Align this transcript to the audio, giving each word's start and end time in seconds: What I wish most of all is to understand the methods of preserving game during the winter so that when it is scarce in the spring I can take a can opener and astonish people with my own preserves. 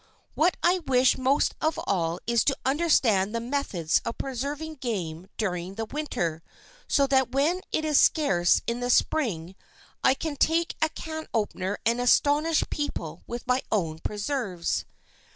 What 0.33 0.57
I 0.63 0.79
wish 0.87 1.15
most 1.15 1.53
of 1.61 1.79
all 1.85 2.17
is 2.25 2.43
to 2.45 2.57
understand 2.65 3.35
the 3.35 3.39
methods 3.39 4.01
of 4.03 4.17
preserving 4.17 4.77
game 4.77 5.27
during 5.37 5.75
the 5.75 5.85
winter 5.85 6.41
so 6.87 7.05
that 7.05 7.29
when 7.33 7.61
it 7.71 7.85
is 7.85 7.99
scarce 7.99 8.63
in 8.65 8.79
the 8.79 8.89
spring 8.89 9.53
I 10.03 10.15
can 10.15 10.37
take 10.37 10.75
a 10.81 10.89
can 10.89 11.27
opener 11.35 11.77
and 11.85 12.01
astonish 12.01 12.63
people 12.71 13.21
with 13.27 13.45
my 13.45 13.61
own 13.71 13.99
preserves. 13.99 14.85